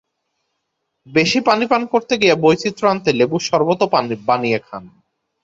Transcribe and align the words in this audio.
বেশি 1.07 1.39
পানি 1.47 1.65
পান 1.71 1.81
করতে 1.93 2.13
গিয়ে 2.21 2.35
বৈচিত্র্য 2.43 2.89
আনতে 2.91 3.09
লেবুর 3.19 3.41
শরবতও 3.49 3.87
বানিয়ে 4.27 4.59
খান। 4.67 4.83